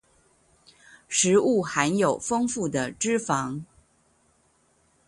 [1.07, 3.61] 食物含有豐富的脂肪